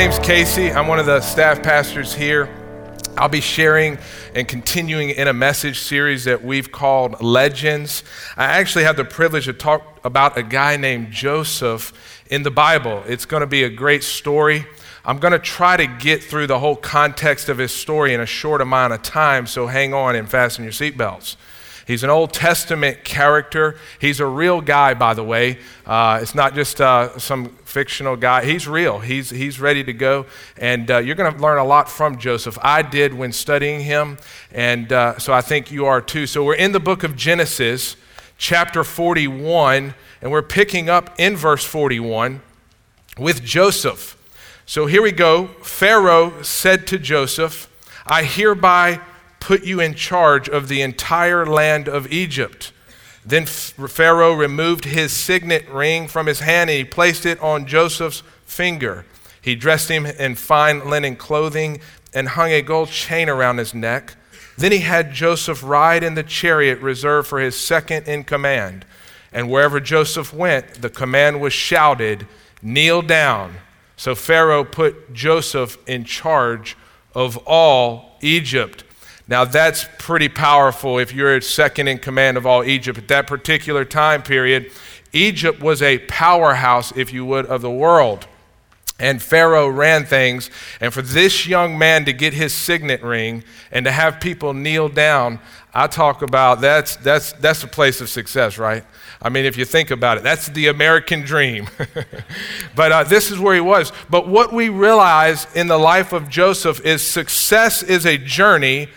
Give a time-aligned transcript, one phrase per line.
[0.00, 0.72] name's Casey.
[0.72, 2.48] I'm one of the staff pastors here.
[3.18, 3.98] I'll be sharing
[4.34, 8.02] and continuing in a message series that we've called Legends.
[8.34, 13.04] I actually have the privilege to talk about a guy named Joseph in the Bible.
[13.06, 14.64] It's going to be a great story.
[15.04, 18.26] I'm going to try to get through the whole context of his story in a
[18.26, 21.36] short amount of time, so hang on and fasten your seatbelts.
[21.86, 23.76] He's an Old Testament character.
[24.00, 25.58] He's a real guy, by the way.
[25.84, 28.44] Uh, it's not just uh, some fictional guy.
[28.44, 28.98] He's real.
[28.98, 30.26] He's, he's ready to go.
[30.56, 32.58] And uh, you're going to learn a lot from Joseph.
[32.60, 34.18] I did when studying him.
[34.50, 36.26] And uh, so I think you are too.
[36.26, 37.96] So we're in the book of Genesis,
[38.36, 42.42] chapter 41, and we're picking up in verse 41
[43.16, 44.16] with Joseph.
[44.66, 45.48] So here we go.
[45.62, 47.68] Pharaoh said to Joseph,
[48.06, 49.00] I hereby
[49.38, 52.72] put you in charge of the entire land of Egypt.
[53.30, 58.24] Then Pharaoh removed his signet ring from his hand and he placed it on Joseph's
[58.44, 59.06] finger.
[59.40, 61.80] He dressed him in fine linen clothing
[62.12, 64.16] and hung a gold chain around his neck.
[64.58, 68.84] Then he had Joseph ride in the chariot reserved for his second in command.
[69.32, 72.26] And wherever Joseph went, the command was shouted,
[72.62, 73.54] Kneel down.
[73.96, 76.76] So Pharaoh put Joseph in charge
[77.14, 78.82] of all Egypt.
[79.30, 82.98] Now, that's pretty powerful if you're second in command of all Egypt.
[82.98, 84.72] At that particular time period,
[85.12, 88.26] Egypt was a powerhouse, if you would, of the world.
[88.98, 90.50] And Pharaoh ran things.
[90.80, 94.88] And for this young man to get his signet ring and to have people kneel
[94.88, 95.38] down,
[95.72, 98.84] I talk about that's, that's, that's a place of success, right?
[99.22, 101.68] I mean, if you think about it, that's the American dream.
[102.74, 103.92] but uh, this is where he was.
[104.10, 108.88] But what we realize in the life of Joseph is success is a journey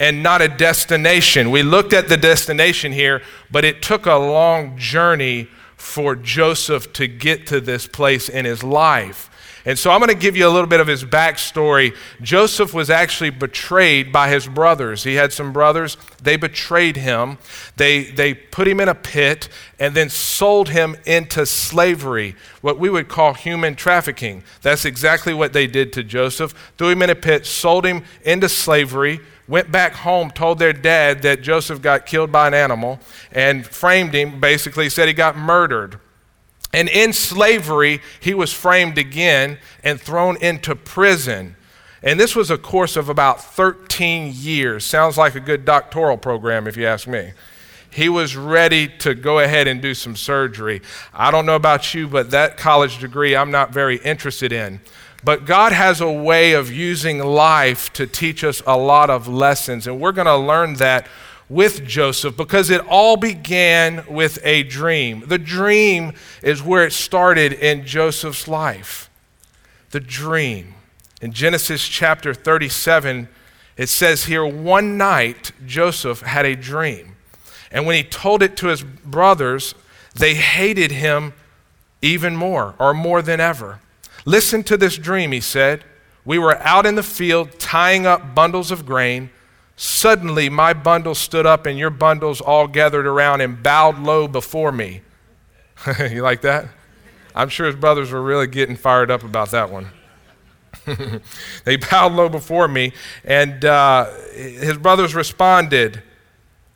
[0.00, 1.50] and not a destination.
[1.50, 7.06] We looked at the destination here, but it took a long journey for Joseph to
[7.06, 9.30] get to this place in his life.
[9.66, 11.94] And so I'm going to give you a little bit of his backstory.
[12.22, 15.04] Joseph was actually betrayed by his brothers.
[15.04, 17.36] He had some brothers, they betrayed him.
[17.76, 22.88] They, they put him in a pit and then sold him into slavery, what we
[22.88, 24.44] would call human trafficking.
[24.62, 26.54] That's exactly what they did to Joseph.
[26.78, 31.22] Threw him in a pit, sold him into slavery went back home, told their dad
[31.22, 33.00] that Joseph got killed by an animal,
[33.32, 35.98] and framed him, basically said he got murdered.
[36.72, 41.56] And in slavery, he was framed again and thrown into prison.
[42.00, 44.86] And this was a course of about 13 years.
[44.86, 47.32] Sounds like a good doctoral program, if you ask me.
[47.92, 50.80] He was ready to go ahead and do some surgery.
[51.12, 54.80] I don't know about you, but that college degree I'm not very interested in.
[55.22, 59.86] But God has a way of using life to teach us a lot of lessons.
[59.86, 61.06] And we're going to learn that
[61.48, 65.24] with Joseph because it all began with a dream.
[65.26, 69.10] The dream is where it started in Joseph's life.
[69.90, 70.74] The dream.
[71.20, 73.28] In Genesis chapter 37,
[73.76, 77.16] it says here, one night Joseph had a dream.
[77.70, 79.74] And when he told it to his brothers,
[80.14, 81.34] they hated him
[82.00, 83.80] even more, or more than ever.
[84.24, 85.84] Listen to this dream, he said.
[86.24, 89.30] We were out in the field tying up bundles of grain.
[89.76, 94.72] Suddenly, my bundle stood up, and your bundles all gathered around and bowed low before
[94.72, 95.00] me.
[95.98, 96.68] you like that?
[97.34, 99.88] I'm sure his brothers were really getting fired up about that one.
[101.64, 102.92] they bowed low before me,
[103.24, 106.02] and uh, his brothers responded,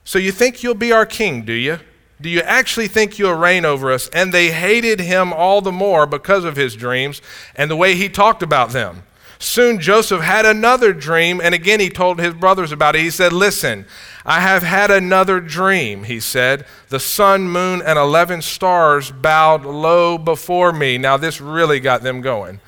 [0.04, 1.78] So you think you'll be our king, do you?
[2.20, 4.08] Do you actually think you'll reign over us?
[4.08, 7.20] And they hated him all the more because of his dreams
[7.56, 9.02] and the way he talked about them.
[9.38, 13.00] Soon Joseph had another dream, and again he told his brothers about it.
[13.00, 13.84] He said, Listen,
[14.24, 16.64] I have had another dream, he said.
[16.88, 20.96] The sun, moon, and 11 stars bowed low before me.
[20.96, 22.60] Now, this really got them going.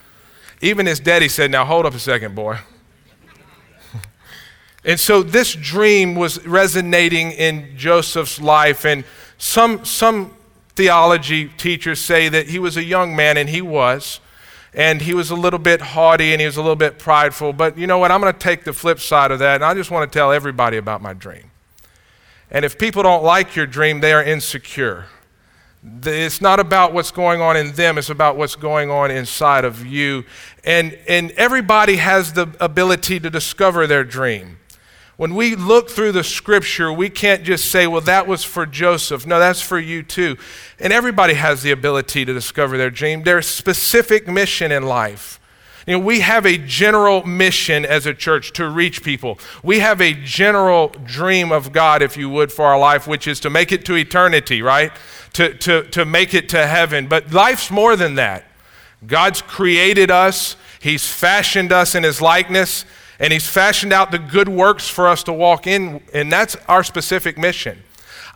[0.61, 2.59] Even his daddy said, Now hold up a second, boy.
[4.85, 9.05] and so this dream was resonating in Joseph's life, and
[9.39, 10.35] some, some
[10.75, 14.21] theology teachers say that he was a young man, and he was.
[14.75, 17.55] And he was a little bit haughty and he was a little bit prideful.
[17.55, 18.13] But you know what?
[18.13, 20.33] I'm going to take the flip side of that, and I just want to tell
[20.33, 21.51] everybody about my dream.
[22.51, 25.07] And if people don't like your dream, they are insecure.
[26.05, 29.87] It's not about what's going on in them, it's about what's going on inside of
[29.87, 30.25] you.
[30.65, 34.59] And, and everybody has the ability to discover their dream.
[35.17, 39.27] When we look through the scripture, we can't just say, well, that was for Joseph.
[39.27, 40.37] No, that's for you too.
[40.79, 45.41] And everybody has the ability to discover their dream, their specific mission in life.
[45.87, 49.39] You know, we have a general mission as a church to reach people.
[49.63, 53.41] We have a general dream of God, if you would, for our life, which is
[53.41, 54.93] to make it to eternity, right?
[55.35, 57.07] To, to, to make it to heaven.
[57.07, 58.45] But life's more than that.
[59.07, 62.85] God's created us, He's fashioned us in His likeness,
[63.19, 66.85] and He's fashioned out the good works for us to walk in, and that's our
[66.85, 67.83] specific mission.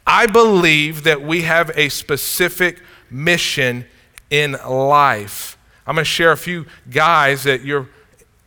[0.07, 2.81] I believe that we have a specific
[3.11, 3.87] mission
[4.31, 5.59] in life.
[5.87, 7.89] I'm going to share a few guys that you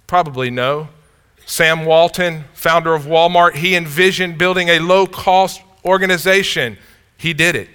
[0.07, 0.89] probably know.
[1.45, 6.77] Sam Walton, founder of Walmart, he envisioned building a low cost organization.
[7.17, 7.69] He did it.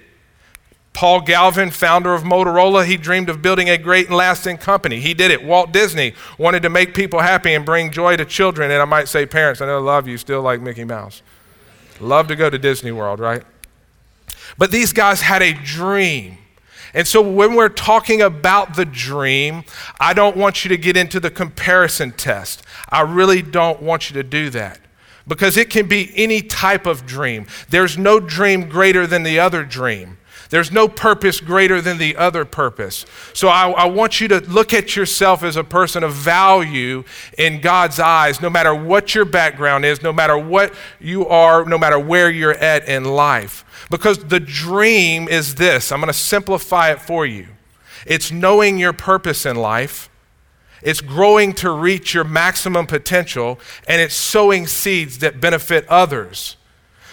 [0.99, 4.99] Paul Galvin, founder of Motorola, he dreamed of building a great and lasting company.
[4.99, 5.41] He did it.
[5.41, 8.69] Walt Disney wanted to make people happy and bring joy to children.
[8.69, 11.21] And I might say, parents, I know lot of you still like Mickey Mouse.
[12.01, 13.43] Love to go to Disney World, right?
[14.57, 16.37] But these guys had a dream.
[16.93, 19.63] And so when we're talking about the dream,
[20.01, 22.61] I don't want you to get into the comparison test.
[22.89, 24.81] I really don't want you to do that
[25.25, 27.47] because it can be any type of dream.
[27.69, 30.17] There's no dream greater than the other dream.
[30.49, 33.05] There's no purpose greater than the other purpose.
[33.33, 37.03] So I, I, want you to look at yourself as a person of value
[37.37, 41.77] in God's eyes, no matter what your background is, no matter what you are, no
[41.77, 43.63] matter where you're at in life.
[43.91, 47.47] Because the dream is this I'm going to simplify it for you
[48.05, 50.09] it's knowing your purpose in life.
[50.81, 56.55] It's growing to reach your maximum potential, and it's sowing seeds that benefit others.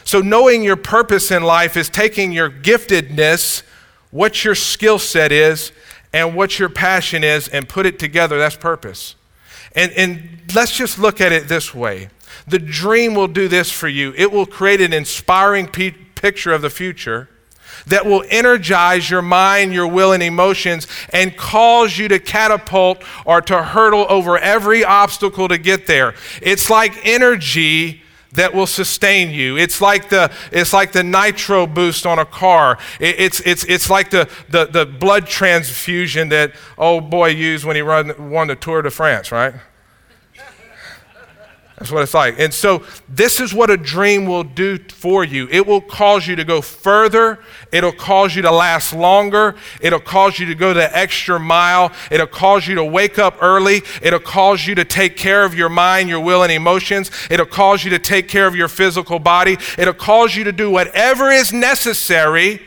[0.06, 3.64] So, knowing your purpose in life is taking your giftedness,
[4.12, 5.72] what your skill set is,
[6.12, 8.38] and what your passion is, and put it together.
[8.38, 9.16] That's purpose.
[9.74, 12.08] And, and let's just look at it this way
[12.46, 16.70] the dream will do this for you it will create an inspiring picture of the
[16.70, 17.28] future
[17.86, 23.40] that will energize your mind, your will, and emotions and cause you to catapult or
[23.40, 26.14] to hurdle over every obstacle to get there.
[26.40, 28.02] It's like energy
[28.36, 29.56] that will sustain you.
[29.56, 32.78] It's like the, it's like the nitro boost on a car.
[33.00, 37.76] It, it's, it's, it's like the, the, the blood transfusion that old boy used when
[37.76, 39.54] he run, won the Tour de France, right?
[41.78, 42.38] That's what it's like.
[42.38, 45.46] And so, this is what a dream will do for you.
[45.50, 47.38] It will cause you to go further.
[47.70, 49.56] It'll cause you to last longer.
[49.82, 51.92] It'll cause you to go the extra mile.
[52.10, 53.82] It'll cause you to wake up early.
[54.00, 57.10] It'll cause you to take care of your mind, your will, and emotions.
[57.30, 59.58] It'll cause you to take care of your physical body.
[59.76, 62.62] It'll cause you to do whatever is necessary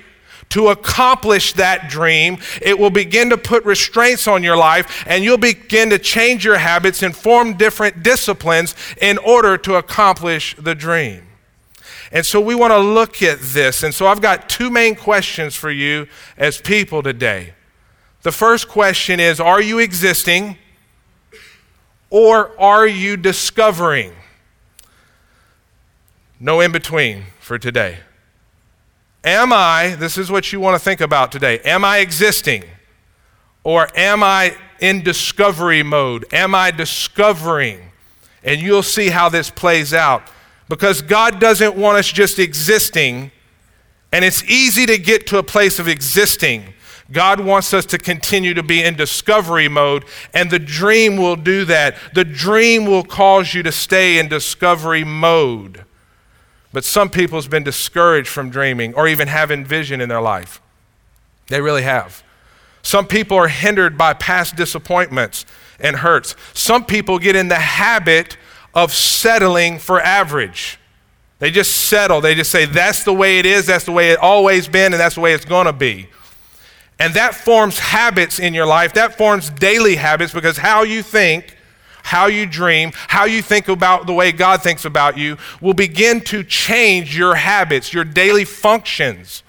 [0.50, 5.38] to accomplish that dream, it will begin to put restraints on your life and you'll
[5.38, 11.24] begin to change your habits and form different disciplines in order to accomplish the dream.
[12.12, 13.84] And so we want to look at this.
[13.84, 16.07] And so I've got two main questions for you
[16.38, 17.54] as people today.
[18.24, 20.57] The first question is Are you existing
[22.10, 24.13] or are you discovering?
[26.40, 28.00] No in between for today.
[29.24, 32.63] Am I, this is what you want to think about today, am I existing?
[33.63, 36.25] Or am I in discovery mode?
[36.33, 37.92] Am I discovering?
[38.44, 40.24] And you'll see how this plays out.
[40.69, 43.31] Because God doesn't want us just existing,
[44.12, 46.74] and it's easy to get to a place of existing.
[47.12, 51.66] God wants us to continue to be in discovery mode, and the dream will do
[51.66, 51.95] that.
[52.13, 55.86] The dream will cause you to stay in discovery mode.
[56.71, 60.61] But some people have been discouraged from dreaming or even having vision in their life.
[61.47, 62.23] They really have.
[62.81, 65.45] Some people are hindered by past disappointments
[65.80, 66.35] and hurts.
[66.54, 68.38] Some people get in the habit
[68.73, 70.78] of settling for average.
[71.40, 72.21] They just settle.
[72.21, 74.99] They just say, that's the way it is, that's the way it always been, and
[74.99, 76.07] that's the way it's going to be.
[76.99, 78.94] And that forms habits in your life.
[78.94, 81.56] That forms daily habits because how you think
[82.09, 86.21] how you dream, how you think about the way God thinks about you will begin
[86.21, 89.44] to change your habits, your daily functions.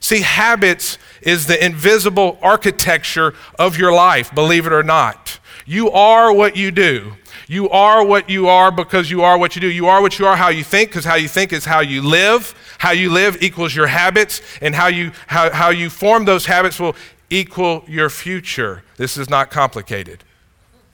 [0.00, 5.38] See, habits is the invisible architecture of your life, believe it or not.
[5.66, 7.12] You are what you do.
[7.46, 9.68] You are what you are because you are what you do.
[9.68, 12.00] You are what you are how you think because how you think is how you
[12.00, 12.54] live.
[12.78, 16.78] How you live equals your habits, and how you, how, how you form those habits
[16.78, 16.94] will
[17.28, 18.84] equal your future.
[18.96, 20.24] This is not complicated.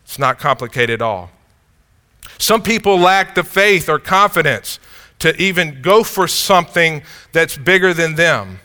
[0.04, 1.30] It's not complicated at all.
[2.38, 4.78] Some people lack the faith or confidence
[5.20, 8.60] to even go for something that's bigger than them.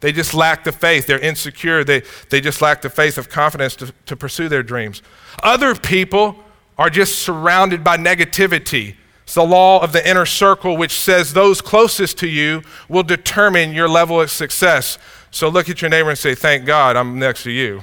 [0.00, 1.06] They just lack the faith.
[1.06, 1.82] They're insecure.
[1.82, 5.00] They, they just lack the faith of confidence to, to pursue their dreams.
[5.42, 6.36] Other people
[6.76, 8.96] are just surrounded by negativity.
[9.22, 13.72] It's the law of the inner circle, which says those closest to you will determine
[13.72, 14.98] your level of success.
[15.30, 17.80] So look at your neighbor and say, Thank God I'm next to you.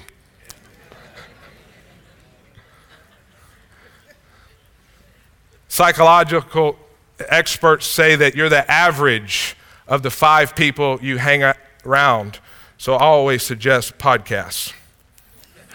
[5.71, 6.77] Psychological
[7.29, 9.55] experts say that you're the average
[9.87, 11.53] of the five people you hang
[11.85, 12.39] around.
[12.77, 14.73] So I always suggest podcasts.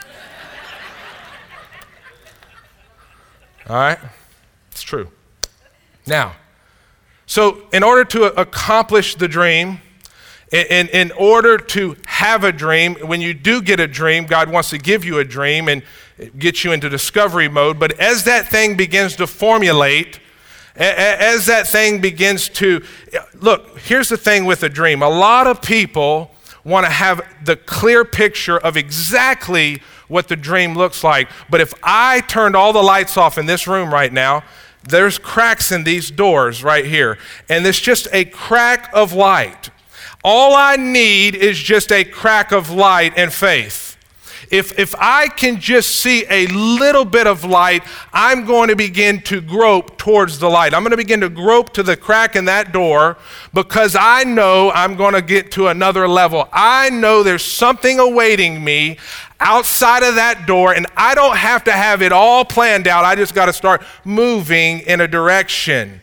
[3.70, 3.98] All right?
[4.70, 5.10] It's true.
[6.06, 6.36] Now,
[7.24, 9.80] so in order to accomplish the dream,
[10.52, 14.68] in, in order to have a dream, when you do get a dream, God wants
[14.70, 15.82] to give you a dream and
[16.38, 17.78] get you into discovery mode.
[17.78, 20.20] But as that thing begins to formulate,
[20.74, 22.82] as that thing begins to
[23.34, 25.02] look, here's the thing with a dream.
[25.02, 26.30] A lot of people
[26.64, 31.28] want to have the clear picture of exactly what the dream looks like.
[31.48, 34.42] But if I turned all the lights off in this room right now,
[34.82, 37.18] there's cracks in these doors right here,
[37.48, 39.70] and there's just a crack of light.
[40.22, 43.85] All I need is just a crack of light and faith.
[44.50, 49.20] If, if I can just see a little bit of light, I'm going to begin
[49.22, 50.74] to grope towards the light.
[50.74, 53.16] I'm going to begin to grope to the crack in that door
[53.52, 56.48] because I know I'm going to get to another level.
[56.52, 58.98] I know there's something awaiting me
[59.40, 63.04] outside of that door, and I don't have to have it all planned out.
[63.04, 66.00] I just got to start moving in a direction.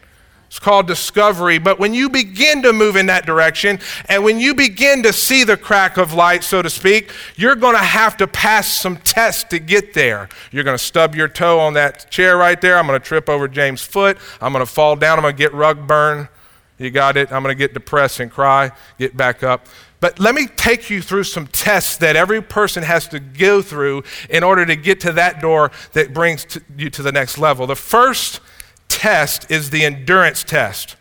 [0.53, 1.57] It's called discovery.
[1.57, 5.43] But when you begin to move in that direction and when you begin to see
[5.43, 9.45] the crack of light, so to speak, you're going to have to pass some tests
[9.45, 10.29] to get there.
[10.51, 12.77] You're going to stub your toe on that chair right there.
[12.77, 14.19] I'm going to trip over James' foot.
[14.39, 15.17] I'm going to fall down.
[15.17, 16.29] I'm going to get rug burn.
[16.77, 17.31] You got it?
[17.31, 18.69] I'm going to get depressed and cry,
[19.00, 19.65] get back up.
[20.01, 24.03] But let me take you through some tests that every person has to go through
[24.29, 27.65] in order to get to that door that brings to you to the next level.
[27.65, 28.39] The first
[28.87, 30.95] test is the endurance test.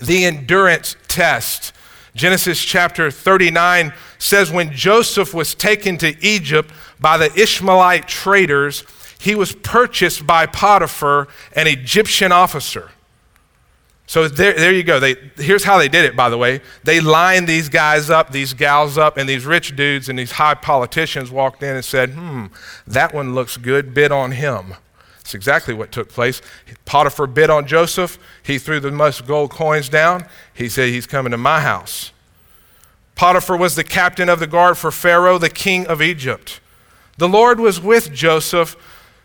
[0.00, 1.72] The endurance test.
[2.14, 8.84] Genesis chapter 39 says when Joseph was taken to Egypt by the Ishmaelite traders,
[9.20, 12.90] he was purchased by Potiphar, an Egyptian officer.
[14.08, 14.98] So there, there you go.
[14.98, 16.62] They, here's how they did it, by the way.
[16.82, 20.54] They lined these guys up, these gals up, and these rich dudes and these high
[20.54, 22.46] politicians walked in and said, hmm,
[22.86, 24.74] that one looks good, bid on him.
[25.28, 26.40] That's exactly what took place.
[26.86, 28.18] Potiphar bid on Joseph.
[28.42, 30.24] He threw the most gold coins down.
[30.54, 32.12] He said, He's coming to my house.
[33.14, 36.60] Potiphar was the captain of the guard for Pharaoh, the king of Egypt.
[37.18, 38.74] The Lord was with Joseph,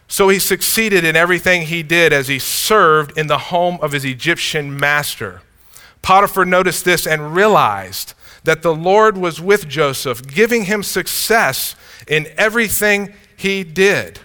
[0.10, 4.04] so he succeeded in everything he did as he served in the home of his
[4.04, 5.42] Egyptian master.
[6.02, 11.78] Potiphar noticed this and realized that the Lord was with Joseph, giving him success
[12.10, 14.20] in everything he did.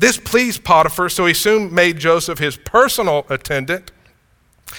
[0.00, 3.92] This pleased Potiphar, so he soon made Joseph his personal attendant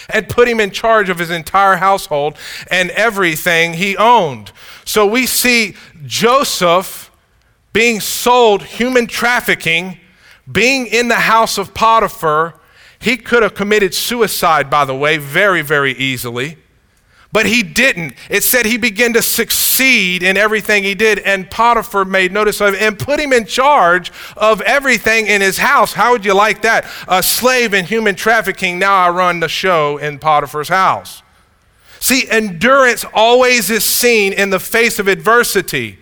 [0.09, 2.39] and put him in charge of his entire household
[2.71, 4.51] and everything he owned.
[4.83, 5.75] So we see
[6.07, 7.11] Joseph
[7.71, 9.99] being sold human trafficking,
[10.51, 12.59] being in the house of Potiphar.
[12.97, 16.57] He could have committed suicide, by the way, very, very easily.
[17.33, 18.15] But he didn't.
[18.29, 22.73] It said he began to succeed in everything he did, and Potiphar made notice of
[22.73, 25.93] him and put him in charge of everything in his house.
[25.93, 26.85] How would you like that?
[27.07, 31.23] A slave in human trafficking, now I run the show in Potiphar's house.
[32.01, 35.99] See, endurance always is seen in the face of adversity.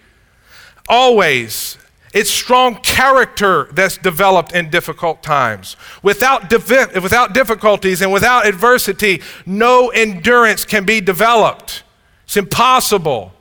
[0.88, 1.78] Always.
[2.14, 5.78] It's strong character that's developed in difficult times.
[6.02, 11.84] Without, divi- without difficulties and without adversity, no endurance can be developed.
[12.26, 13.34] It's impossible.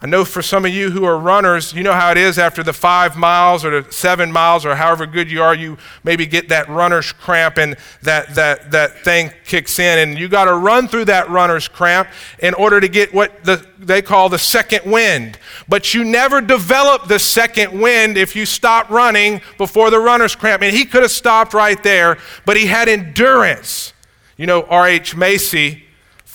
[0.00, 2.62] I know for some of you who are runners, you know how it is after
[2.62, 6.50] the five miles or the seven miles or however good you are, you maybe get
[6.50, 9.98] that runner's cramp and that, that, that thing kicks in.
[9.98, 13.66] And you got to run through that runner's cramp in order to get what the,
[13.80, 15.36] they call the second wind.
[15.68, 20.62] But you never develop the second wind if you stop running before the runner's cramp.
[20.62, 23.94] And he could have stopped right there, but he had endurance.
[24.36, 25.16] You know, R.H.
[25.16, 25.87] Macy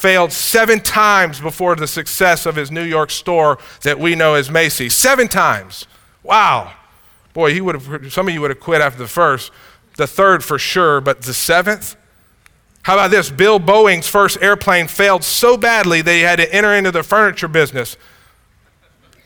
[0.03, 4.51] failed seven times before the success of his New York store that we know as
[4.51, 4.93] Macy's.
[4.93, 5.88] Seven times.
[6.24, 6.74] Wow.
[7.31, 9.53] Boy, he would have, some of you would have quit after the first,
[9.95, 11.95] the third for sure, but the seventh?
[12.81, 13.29] How about this?
[13.29, 17.48] Bill Boeing's first airplane failed so badly that he had to enter into the furniture
[17.48, 17.95] business.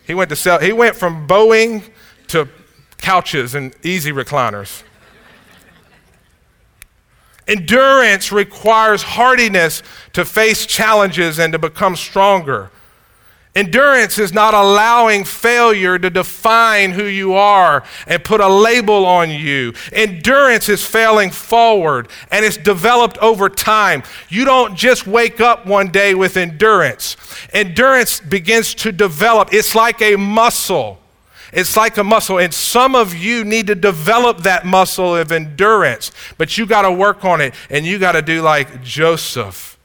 [0.05, 1.89] He went to sell, he went from Boeing
[2.27, 2.47] to
[2.99, 4.83] couches and easy recliners.
[7.47, 9.81] Endurance requires hardiness
[10.13, 12.71] to face challenges and to become stronger.
[13.57, 19.31] Endurance is not allowing failure to define who you are and put a label on
[19.31, 19.73] you.
[19.91, 24.03] Endurance is failing forward and it's developed over time.
[24.29, 27.17] You don't just wake up one day with endurance.
[27.51, 29.51] Endurance begins to develop.
[29.51, 30.99] It's like a muscle.
[31.53, 36.11] It's like a muscle, and some of you need to develop that muscle of endurance,
[36.37, 39.77] but you got to work on it, and you got to do like Joseph.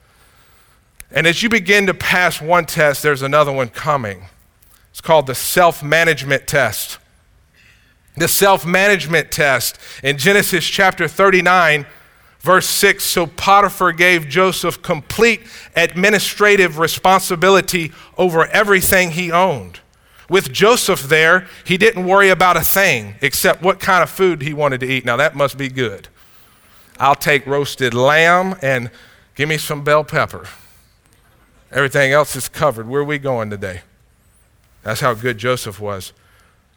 [1.11, 4.25] And as you begin to pass one test, there's another one coming.
[4.90, 6.99] It's called the self management test.
[8.16, 11.87] The self management test in Genesis chapter 39,
[12.40, 13.04] verse 6.
[13.04, 15.42] So Potiphar gave Joseph complete
[15.76, 19.81] administrative responsibility over everything he owned.
[20.28, 24.54] With Joseph there, he didn't worry about a thing except what kind of food he
[24.54, 25.04] wanted to eat.
[25.04, 26.08] Now, that must be good.
[26.98, 28.90] I'll take roasted lamb and
[29.34, 30.46] give me some bell pepper.
[31.70, 32.88] Everything else is covered.
[32.88, 33.82] Where are we going today?
[34.82, 36.12] That's how good Joseph was.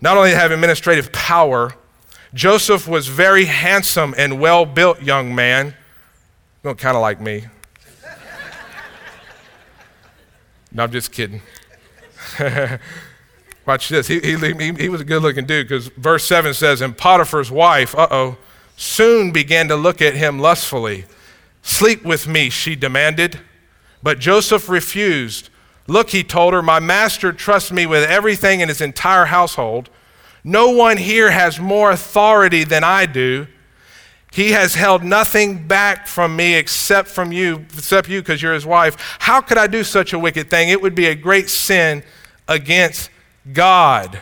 [0.01, 1.73] Not only have administrative power,
[2.33, 5.67] Joseph was very handsome and well built young man.
[5.67, 5.73] You
[6.63, 7.45] Well, kind of like me.
[10.71, 11.41] no, I'm just kidding.
[13.65, 14.07] Watch this.
[14.07, 14.35] He, he,
[14.73, 18.37] he, was a good looking dude because verse 7 says, And Potiphar's wife, uh oh,
[18.77, 21.05] soon began to look at him lustfully.
[21.63, 23.39] Sleep with me, she demanded.
[24.03, 25.49] But Joseph refused.
[25.87, 29.89] Look, he told her, my master trusts me with everything in his entire household.
[30.43, 33.47] No one here has more authority than I do.
[34.31, 38.65] He has held nothing back from me except from you, except you because you're his
[38.65, 39.17] wife.
[39.19, 40.69] How could I do such a wicked thing?
[40.69, 42.03] It would be a great sin
[42.47, 43.09] against
[43.51, 44.21] God.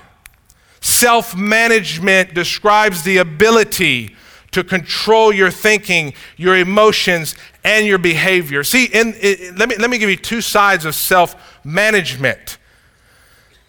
[0.82, 4.16] Self management describes the ability
[4.52, 8.64] to control your thinking, your emotions, and your behavior.
[8.64, 12.58] See, in, in, let, me, let me give you two sides of self management.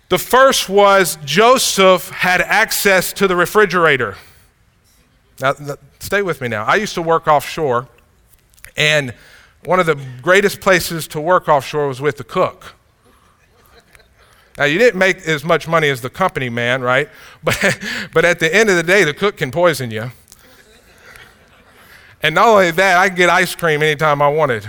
[0.08, 4.16] The first was Joseph had access to the refrigerator.
[5.40, 5.54] Now,
[5.98, 6.64] stay with me now.
[6.64, 7.88] I used to work offshore,
[8.76, 9.14] and
[9.64, 12.74] one of the greatest places to work offshore was with the cook.
[14.56, 17.08] Now, you didn't make as much money as the company man, right?
[17.42, 17.78] But,
[18.12, 20.10] but at the end of the day, the cook can poison you.
[22.22, 24.66] And not only that, I could get ice cream anytime I wanted.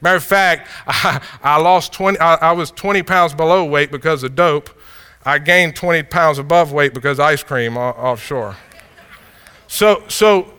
[0.00, 4.22] Matter of fact, I, I lost 20, I, I, was 20 pounds below weight because
[4.22, 4.70] of dope.
[5.24, 8.56] I gained 20 pounds above weight because ice cream offshore.
[9.66, 10.54] So, so,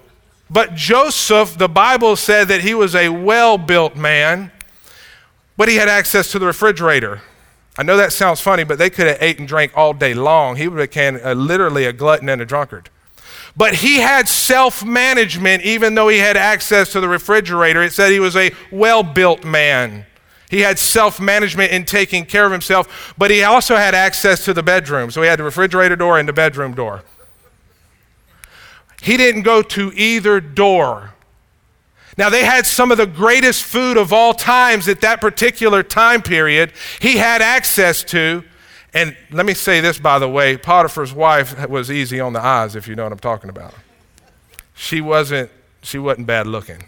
[0.49, 4.51] but Joseph, the Bible said that he was a well built man,
[5.57, 7.21] but he had access to the refrigerator.
[7.81, 10.55] I know that sounds funny, but they could have ate and drank all day long.
[10.55, 12.91] He would have become a, uh, literally a glutton and a drunkard.
[13.57, 17.81] But he had self management, even though he had access to the refrigerator.
[17.81, 20.05] It said he was a well built man.
[20.47, 24.53] He had self management in taking care of himself, but he also had access to
[24.53, 25.09] the bedroom.
[25.09, 27.01] So he had the refrigerator door and the bedroom door.
[29.01, 31.15] He didn't go to either door.
[32.17, 36.21] Now, they had some of the greatest food of all times at that particular time
[36.21, 36.73] period.
[36.99, 38.43] He had access to,
[38.93, 42.75] and let me say this, by the way Potiphar's wife was easy on the eyes,
[42.75, 43.73] if you know what I'm talking about.
[44.75, 45.49] She wasn't,
[45.81, 46.83] she wasn't bad looking.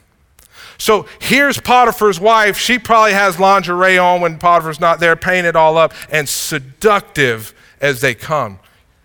[0.78, 2.58] So here's Potiphar's wife.
[2.58, 8.02] She probably has lingerie on when Potiphar's not there, painted all up, and seductive as
[8.02, 8.60] they come.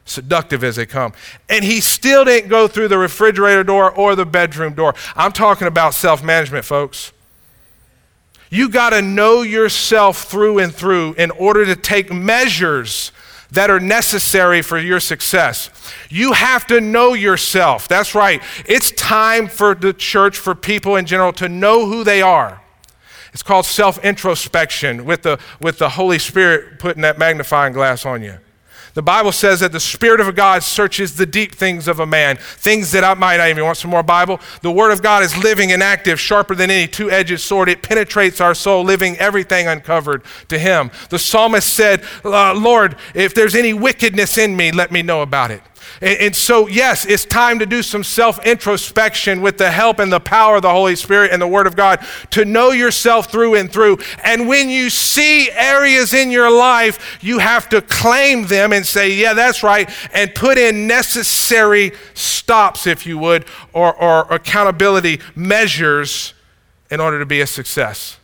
[0.09, 1.13] Seductive as they come.
[1.51, 4.95] And he still didn't go through the refrigerator door or the bedroom door.
[5.15, 7.13] I'm talking about self management, folks.
[8.49, 13.13] You got to know yourself through and through in order to take measures
[13.51, 15.69] that are necessary for your success.
[16.09, 17.87] You have to know yourself.
[17.87, 18.43] That's right.
[18.65, 22.63] It's time for the church, for people in general, to know who they are.
[23.35, 28.23] It's called self introspection with the, with the Holy Spirit putting that magnifying glass on
[28.23, 28.39] you.
[28.99, 32.37] The Bible says that the Spirit of God searches the deep things of a man,
[32.37, 34.41] things that I might not even want some more Bible.
[34.63, 37.69] The Word of God is living and active, sharper than any two edged sword.
[37.69, 40.91] It penetrates our soul, living everything uncovered to Him.
[41.11, 45.53] The psalmist said, uh, Lord, if there's any wickedness in me, let me know about
[45.53, 45.63] it.
[46.01, 50.13] And, and so, yes, it's time to do some self introspection with the help and
[50.13, 53.55] the power of the Holy Spirit and the Word of God to know yourself through
[53.57, 53.99] and through.
[54.25, 59.13] And when you see areas in your life, you have to claim them and say,
[59.13, 66.35] yeah, that's right, and put in necessary stops, if you would, or, or accountability measures
[66.91, 68.19] in order to be a success.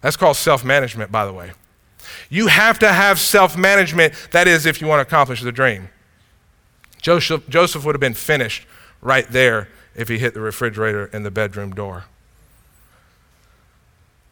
[0.00, 1.52] That's called self management, by the way.
[2.28, 5.88] You have to have self management, that is, if you want to accomplish the dream.
[7.04, 8.64] Joseph, Joseph would have been finished
[9.02, 12.06] right there if he hit the refrigerator and the bedroom door.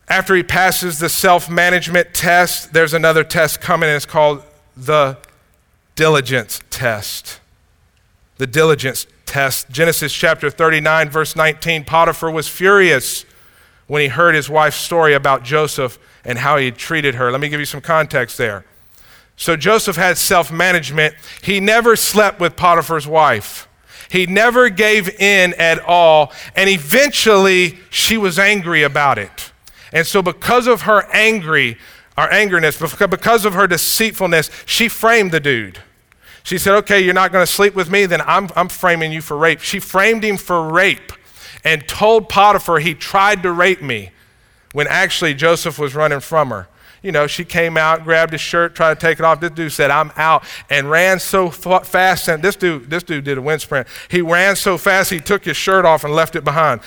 [0.09, 4.43] After he passes the self management test, there's another test coming, and it's called
[4.75, 5.19] the
[5.97, 7.41] diligence test.
[8.39, 9.69] The diligence test.
[9.69, 13.27] Genesis chapter 39, verse 19 Potiphar was furious
[13.87, 17.31] when he heard his wife's story about Joseph and how he treated her.
[17.31, 18.65] Let me give you some context there.
[19.37, 21.15] So Joseph had self management.
[21.43, 23.69] He never slept with Potiphar's wife.
[24.11, 26.33] He never gave in at all.
[26.55, 29.53] And eventually, she was angry about it.
[29.93, 31.79] And so, because of her angry,
[32.17, 32.79] our angerness,
[33.11, 35.79] because of her deceitfulness, she framed the dude.
[36.43, 39.23] She said, Okay, you're not going to sleep with me, then I'm, I'm framing you
[39.23, 39.61] for rape.
[39.61, 41.13] She framed him for rape
[41.65, 44.11] and told Potiphar he tried to rape me
[44.73, 46.69] when actually Joseph was running from her.
[47.03, 49.41] You know, she came out, grabbed his shirt, tried to take it off.
[49.41, 52.29] This dude said, I'm out, and ran so fast.
[52.29, 53.89] And this dude, this dude did a wind sprint.
[54.09, 56.81] He ran so fast, he took his shirt off and left it behind.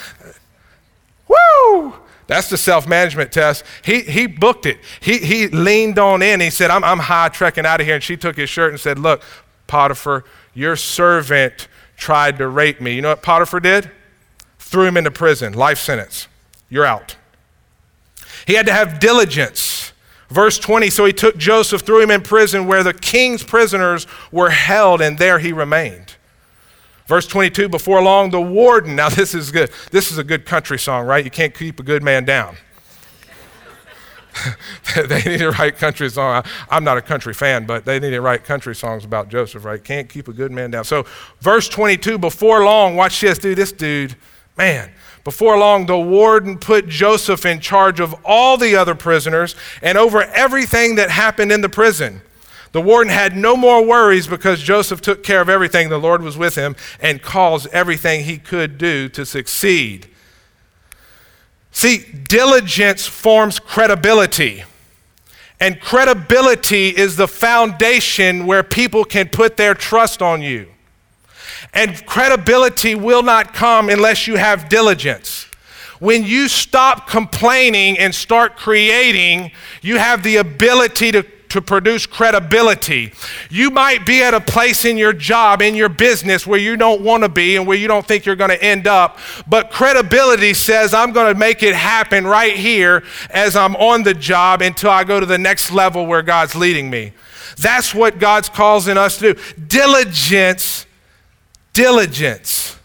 [1.28, 1.94] Woo!
[2.28, 3.64] That's the self management test.
[3.84, 4.80] He, he booked it.
[5.00, 6.40] He, he leaned on in.
[6.40, 7.96] He said, I'm, I'm high trekking out of here.
[7.96, 9.22] And she took his shirt and said, Look,
[9.68, 10.24] Potiphar,
[10.54, 12.94] your servant tried to rape me.
[12.94, 13.92] You know what Potiphar did?
[14.58, 16.28] Threw him into prison, life sentence.
[16.70, 17.16] You're out.
[18.48, 19.85] He had to have diligence.
[20.30, 24.50] Verse 20 So he took Joseph, threw him in prison where the king's prisoners were
[24.50, 26.16] held, and there he remained.
[27.08, 29.72] Verse 22 Before long, the warden, now this is good.
[29.92, 31.24] This is a good country song, right?
[31.24, 32.56] You can't keep a good man down.
[34.96, 36.44] they need to write country song.
[36.70, 39.82] I'm not a country fan, but they need to write country songs about Joseph, right?
[39.82, 40.84] Can't keep a good man down.
[40.84, 41.06] So,
[41.40, 43.58] verse 22, before long, watch this, dude.
[43.58, 44.16] This dude,
[44.58, 44.92] man,
[45.26, 50.22] before long, the warden put Joseph in charge of all the other prisoners and over
[50.22, 52.22] everything that happened in the prison.
[52.74, 55.90] The warden had no more worries because Joseph took care of everything.
[55.90, 60.08] The Lord was with him and caused everything he could do to succeed.
[61.72, 64.64] See, diligence forms credibility.
[65.60, 70.68] And credibility is the foundation where people can put their trust on you.
[71.76, 75.46] And credibility will not come unless you have diligence.
[76.00, 83.14] When you stop complaining and start creating, you have the ability to to produce credibility.
[83.50, 87.02] You might be at a place in your job, in your business, where you don't
[87.02, 90.54] want to be and where you don't think you're going to end up, but credibility
[90.54, 94.90] says, I'm going to make it happen right here as I'm on the job until
[94.90, 97.14] I go to the next level where God's leading me.
[97.58, 99.42] That's what God's calling us to do.
[99.68, 100.86] Diligence
[101.76, 102.80] Diligence.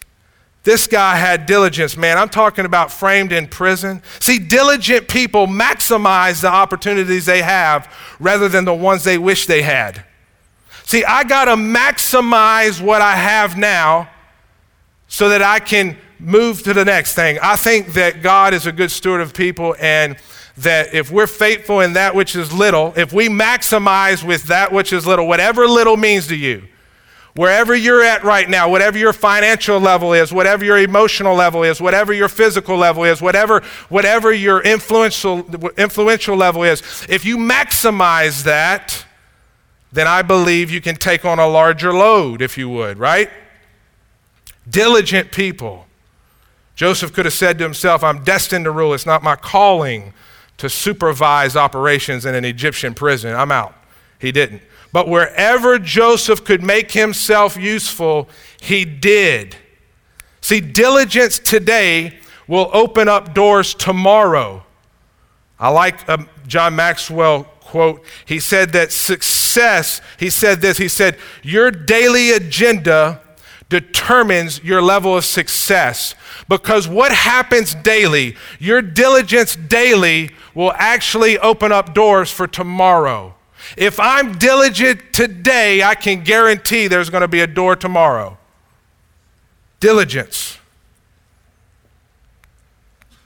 [0.63, 2.19] This guy had diligence, man.
[2.19, 4.03] I'm talking about framed in prison.
[4.19, 9.63] See, diligent people maximize the opportunities they have rather than the ones they wish they
[9.63, 10.03] had.
[10.83, 14.09] See, I got to maximize what I have now
[15.07, 17.39] so that I can move to the next thing.
[17.41, 20.17] I think that God is a good steward of people and
[20.57, 24.93] that if we're faithful in that which is little, if we maximize with that which
[24.93, 26.67] is little, whatever little means to you,
[27.35, 31.79] Wherever you're at right now, whatever your financial level is, whatever your emotional level is,
[31.79, 35.45] whatever your physical level is, whatever, whatever your influential,
[35.77, 39.05] influential level is, if you maximize that,
[39.93, 43.29] then I believe you can take on a larger load, if you would, right?
[44.69, 45.85] Diligent people.
[46.75, 48.93] Joseph could have said to himself, I'm destined to rule.
[48.93, 50.13] It's not my calling
[50.57, 53.35] to supervise operations in an Egyptian prison.
[53.35, 53.73] I'm out.
[54.19, 54.61] He didn't.
[54.93, 58.27] But wherever Joseph could make himself useful,
[58.59, 59.55] he did.
[60.41, 64.65] See, diligence today will open up doors tomorrow.
[65.59, 68.03] I like um, John Maxwell quote.
[68.25, 73.21] He said that success, he said this, he said, your daily agenda
[73.69, 76.13] determines your level of success.
[76.49, 83.33] Because what happens daily, your diligence daily will actually open up doors for tomorrow.
[83.77, 88.37] If I'm diligent today, I can guarantee there's going to be a door tomorrow.
[89.79, 90.57] Diligence.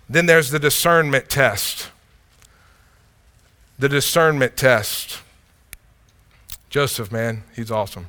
[0.07, 1.89] Then there's the discernment test.
[3.79, 5.19] The discernment test.
[6.69, 8.07] Joseph, man, he's awesome.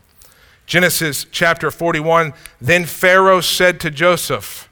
[0.66, 4.68] Genesis chapter 41 Then Pharaoh said to Joseph,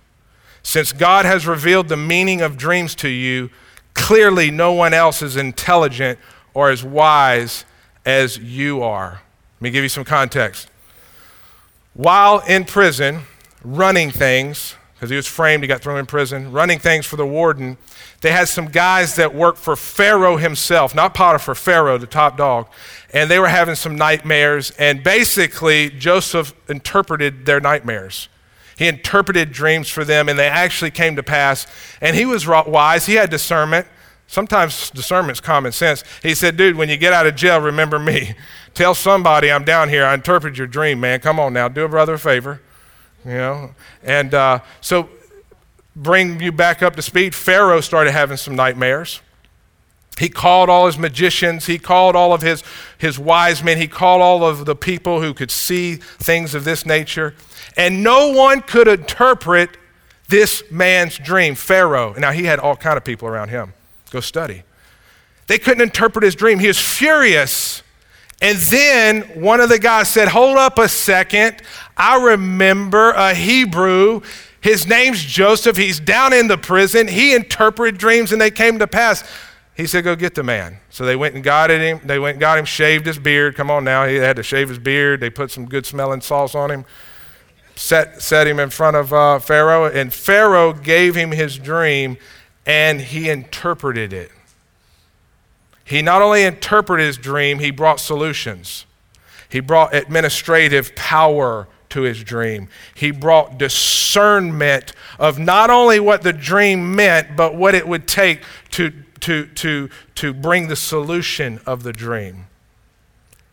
[0.62, 3.50] Since God has revealed the meaning of dreams to you,
[3.94, 6.18] clearly no one else is intelligent
[6.54, 7.64] or as wise
[8.06, 9.20] as you are.
[9.56, 10.68] Let me give you some context.
[11.94, 13.22] While in prison,
[13.62, 17.26] running things, because he was framed, he got thrown in prison, running things for the
[17.26, 17.76] warden,
[18.20, 22.68] they had some guys that worked for Pharaoh himself, not Potiphar, Pharaoh, the top dog,
[23.12, 24.70] and they were having some nightmares.
[24.78, 28.28] And basically, Joseph interpreted their nightmares.
[28.76, 31.66] He interpreted dreams for them, and they actually came to pass.
[32.00, 33.86] And he was wise, he had discernment.
[34.26, 36.02] Sometimes discernment's common sense.
[36.22, 38.34] He said, Dude, when you get out of jail, remember me.
[38.74, 40.04] Tell somebody I'm down here.
[40.04, 41.20] I interpret your dream, man.
[41.20, 41.68] Come on now.
[41.68, 42.60] Do a brother a favor.
[43.24, 43.74] You know?
[44.02, 45.08] And uh, so,
[45.94, 47.34] bring you back up to speed.
[47.34, 49.20] Pharaoh started having some nightmares.
[50.18, 52.62] He called all his magicians, he called all of his,
[52.98, 56.87] his wise men, he called all of the people who could see things of this
[56.87, 57.34] nature.
[57.76, 59.70] And no one could interpret
[60.28, 62.14] this man's dream, Pharaoh.
[62.16, 63.72] Now, he had all kind of people around him.
[64.14, 64.62] Go study.
[65.48, 66.61] They couldn't interpret his dream.
[66.61, 67.83] He was furious
[68.40, 71.61] And then one of the guys said, Hold up a second.
[71.96, 74.20] I remember a Hebrew.
[74.61, 75.77] His name's Joseph.
[75.77, 77.09] He's down in the prison.
[77.09, 79.24] He interpreted dreams and they came to pass.
[79.77, 80.79] He said, Go get the man.
[80.90, 82.00] So they went and got him.
[82.05, 83.57] They went and got him, shaved his beard.
[83.57, 84.07] Come on now.
[84.07, 85.18] He had to shave his beard.
[85.18, 86.85] They put some good smelling sauce on him,
[87.74, 89.87] set, set him in front of uh, Pharaoh.
[89.87, 92.16] And Pharaoh gave him his dream
[92.66, 94.31] and he interpreted it.
[95.85, 98.87] He not only interpreted his dream, he brought solutions.
[99.48, 102.68] He brought administrative power to his dream.
[102.94, 108.42] He brought discernment of not only what the dream meant, but what it would take
[108.72, 112.46] to, to, to, to bring the solution of the dream.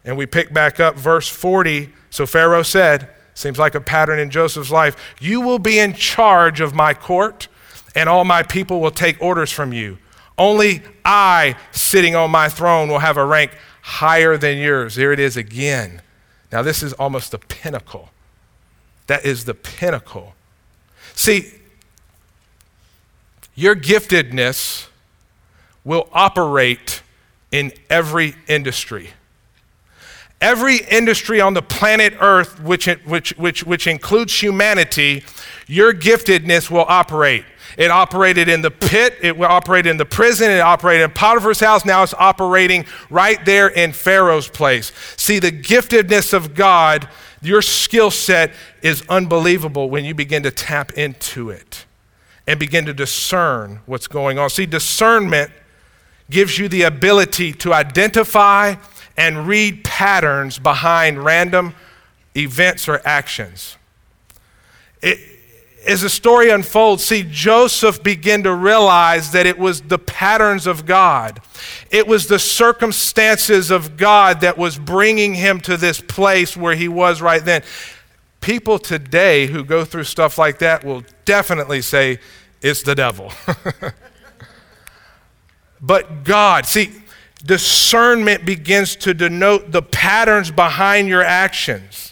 [0.03, 1.93] And we pick back up verse 40.
[2.09, 6.61] So Pharaoh said, seems like a pattern in Joseph's life, You will be in charge
[6.61, 7.47] of my court,
[7.95, 9.97] and all my people will take orders from you.
[10.37, 13.51] Only I, sitting on my throne, will have a rank
[13.81, 14.95] higher than yours.
[14.95, 16.01] There it is again.
[16.51, 18.09] Now, this is almost the pinnacle.
[19.07, 20.33] That is the pinnacle.
[21.15, 21.51] See,
[23.55, 24.87] your giftedness
[25.83, 27.01] will operate
[27.51, 29.11] in every industry.
[30.39, 35.23] Every industry on the planet Earth, which, which, which, which includes humanity,
[35.67, 37.45] your giftedness will operate.
[37.77, 41.85] It operated in the pit, it operated in the prison, it operated in Potiphar's house.
[41.85, 44.91] Now it's operating right there in Pharaoh's place.
[45.17, 47.07] See, the giftedness of God,
[47.41, 51.85] your skill set is unbelievable when you begin to tap into it
[52.47, 54.49] and begin to discern what's going on.
[54.49, 55.51] See, discernment
[56.29, 58.75] gives you the ability to identify
[59.17, 61.73] and read patterns behind random
[62.35, 63.77] events or actions.
[65.01, 65.19] It,
[65.85, 70.85] as the story unfolds, see, Joseph began to realize that it was the patterns of
[70.85, 71.41] God.
[71.89, 76.87] It was the circumstances of God that was bringing him to this place where he
[76.87, 77.63] was right then.
[78.41, 82.19] People today who go through stuff like that will definitely say
[82.61, 83.31] it's the devil.
[85.81, 86.91] but God, see,
[87.43, 92.10] discernment begins to denote the patterns behind your actions.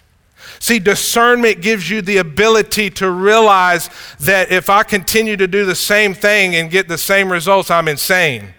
[0.60, 5.76] See, discernment gives you the ability to realize that if I continue to do the
[5.76, 8.54] same thing and get the same results, I'm insane.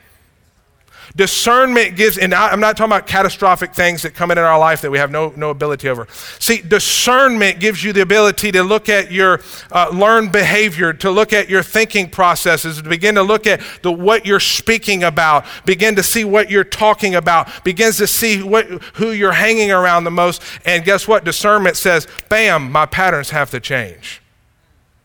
[1.16, 4.90] Discernment gives, and I'm not talking about catastrophic things that come in our life that
[4.90, 6.06] we have no, no ability over.
[6.38, 9.40] See, discernment gives you the ability to look at your
[9.72, 13.90] uh, learned behavior, to look at your thinking processes, to begin to look at the,
[13.90, 18.66] what you're speaking about, begin to see what you're talking about, begins to see what,
[18.94, 20.42] who you're hanging around the most.
[20.64, 21.24] And guess what?
[21.24, 24.22] Discernment says, bam, my patterns have to change.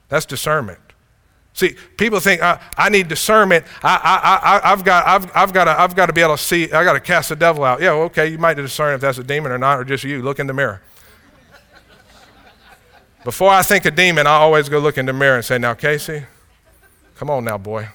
[0.09, 0.84] That's discernment.
[1.55, 3.65] See, people think I, I need discernment.
[3.81, 6.43] I, I, I, have got, I've, I've, got to, I've got to be able to
[6.43, 7.79] see, I've got to cast the devil out.
[7.79, 10.21] Yeah, okay, you might discern if that's a demon or not, or just you.
[10.21, 10.81] Look in the mirror.
[13.23, 15.73] Before I think a demon, I always go look in the mirror and say, Now,
[15.75, 16.25] Casey,
[17.15, 17.87] come on now, boy.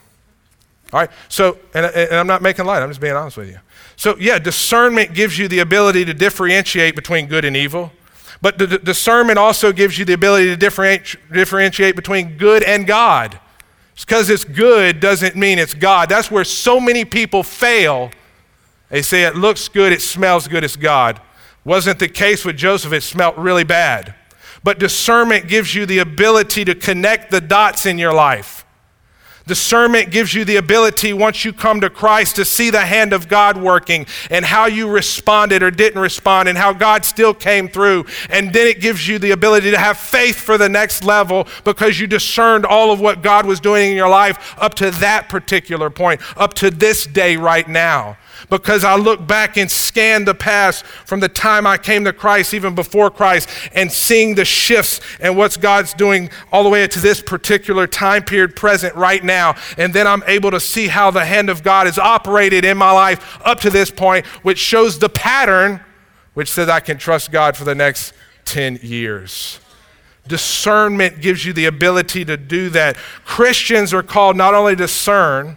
[0.94, 3.58] All right, so, and, and I'm not making light, I'm just being honest with you.
[3.96, 7.92] So, yeah, discernment gives you the ability to differentiate between good and evil.
[8.40, 13.38] But the, discernment also gives you the ability to differentiate between good and God
[14.04, 16.08] because it's good doesn't mean it's God.
[16.08, 18.10] That's where so many people fail.
[18.88, 21.20] They say it looks good, it smells good, it's God.
[21.64, 24.14] Wasn't the case with Joseph, it smelt really bad.
[24.64, 28.64] But discernment gives you the ability to connect the dots in your life.
[29.50, 33.26] Discernment gives you the ability, once you come to Christ, to see the hand of
[33.26, 38.06] God working and how you responded or didn't respond and how God still came through.
[38.28, 41.98] And then it gives you the ability to have faith for the next level because
[41.98, 45.90] you discerned all of what God was doing in your life up to that particular
[45.90, 50.84] point, up to this day right now because I look back and scan the past
[50.84, 55.36] from the time I came to Christ, even before Christ, and seeing the shifts and
[55.36, 59.56] what's God's doing all the way to this particular time period present right now.
[59.76, 62.92] And then I'm able to see how the hand of God has operated in my
[62.92, 65.80] life up to this point, which shows the pattern,
[66.34, 68.12] which says I can trust God for the next
[68.46, 69.60] 10 years.
[70.26, 72.96] Discernment gives you the ability to do that.
[73.24, 75.56] Christians are called not only to discern,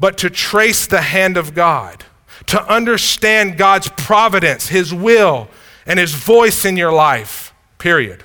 [0.00, 2.04] but to trace the hand of God,
[2.46, 5.48] to understand God's providence, His will,
[5.86, 8.24] and His voice in your life, period.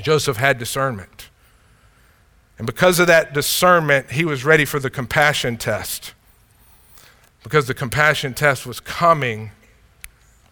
[0.00, 1.30] Joseph had discernment.
[2.58, 6.12] And because of that discernment, he was ready for the compassion test.
[7.44, 9.52] Because the compassion test was coming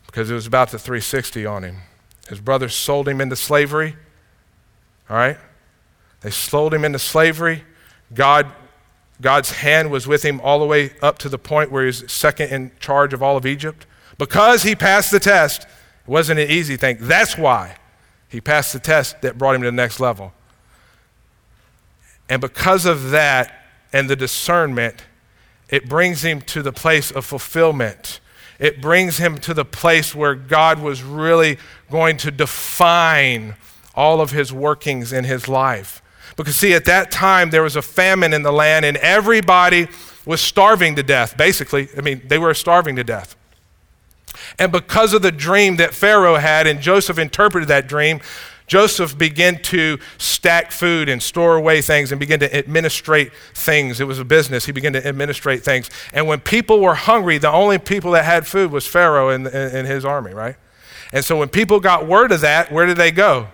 [0.07, 1.77] because it was about the 360 on him.
[2.29, 3.97] His brothers sold him into slavery.
[5.11, 5.37] All right?
[6.21, 7.64] They sold him into slavery.
[8.14, 8.47] God
[9.20, 12.50] God's hand was with him all the way up to the point where he's second
[12.50, 13.87] in charge of all of Egypt.
[14.18, 15.68] Because he passed the test, it
[16.07, 16.98] wasn't an easy thing.
[17.00, 17.76] That's why
[18.29, 20.33] he passed the test that brought him to the next level.
[22.29, 25.05] And because of that and the discernment,
[25.68, 28.20] it brings him to the place of fulfillment.
[28.59, 31.59] It brings him to the place where God was really
[31.90, 33.57] going to define
[33.94, 36.02] all of his workings in his life.
[36.37, 39.88] Because, see, at that time, there was a famine in the land, and everybody
[40.27, 41.88] was starving to death, basically.
[41.96, 43.37] I mean, they were starving to death.
[44.59, 48.20] And because of the dream that Pharaoh had, and Joseph interpreted that dream,
[48.66, 54.01] Joseph began to stack food and store away things and begin to administrate things.
[54.01, 54.66] It was a business.
[54.66, 55.88] He began to administrate things.
[56.12, 59.87] And when people were hungry, the only people that had food was Pharaoh and, and
[59.87, 60.57] his army, right?
[61.12, 63.49] And so when people got word of that, where did they go?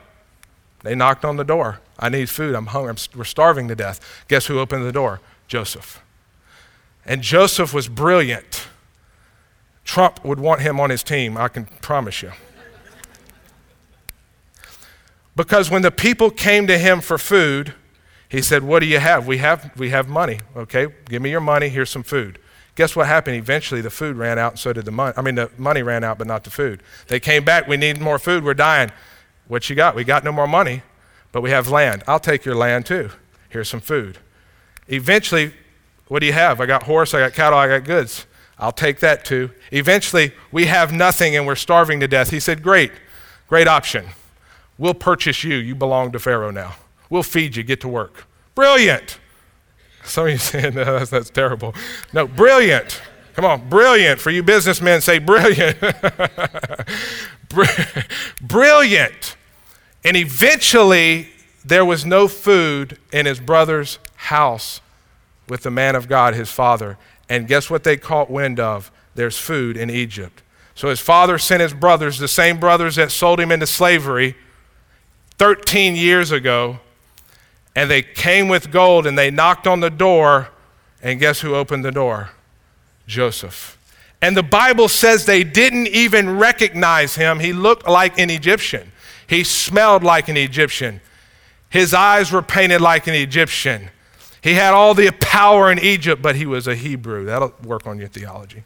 [0.83, 1.81] They knocked on the door.
[1.99, 2.55] I need food.
[2.55, 2.91] I'm hungry.
[2.91, 4.25] I'm, we're starving to death.
[4.29, 5.21] Guess who opened the door?
[5.47, 6.03] Joseph.
[7.05, 8.69] And Joseph was brilliant.
[9.85, 12.33] Trump would want him on his team, I can promise you.
[15.35, 17.75] Because when the people came to him for food,
[18.29, 19.27] he said, What do you have?
[19.27, 20.41] We have, we have money.
[20.57, 21.69] Okay, give me your money.
[21.69, 22.39] Here's some food.
[22.75, 23.37] Guess what happened?
[23.37, 25.13] Eventually, the food ran out, and so did the money.
[25.17, 26.83] I mean, the money ran out, but not the food.
[27.09, 27.67] They came back.
[27.67, 28.45] We need more food.
[28.45, 28.91] We're dying.
[29.49, 29.95] What you got?
[29.95, 30.83] We got no more money,
[31.33, 32.05] but we have land.
[32.07, 33.11] I'll take your land too.
[33.49, 34.19] Here's some food.
[34.89, 35.53] Eventually,
[36.09, 36.61] what do you have?
[36.61, 38.27] I got horse, I got cattle, I got goods.
[38.59, 39.51] I'll take that too.
[39.71, 42.31] Eventually, we have nothing and we're starving to death.
[42.31, 42.93] He said, Great,
[43.49, 44.07] great option.
[44.79, 45.57] We'll purchase you.
[45.57, 46.77] You belong to Pharaoh now.
[47.11, 47.63] We'll feed you.
[47.63, 48.27] Get to work.
[48.55, 49.19] Brilliant.
[50.05, 51.75] Some of you saying, no, that's, that's terrible.
[52.13, 53.03] No, brilliant.
[53.35, 54.21] Come on, brilliant.
[54.21, 55.79] For you businessmen, say brilliant.
[58.41, 59.37] brilliant.
[60.05, 61.29] And eventually,
[61.65, 64.81] there was no food in his brother's house
[65.49, 66.99] with the man of God, his father.
[67.29, 68.91] And guess what they caught wind of?
[69.15, 70.43] There's food in Egypt.
[70.75, 74.35] So his father sent his brothers, the same brothers that sold him into slavery
[75.39, 76.79] 13 years ago,
[77.75, 80.49] and they came with gold and they knocked on the door.
[81.03, 82.31] And guess who opened the door?
[83.07, 83.79] Joseph.
[84.21, 87.41] And the Bible says they didn't even recognize him.
[87.41, 88.92] He looked like an Egyptian,
[89.33, 91.01] he smelled like an Egyptian,
[91.71, 93.91] his eyes were painted like an Egyptian.
[94.43, 97.25] He had all the power in Egypt, but he was a Hebrew.
[97.25, 98.63] That'll work on your theology.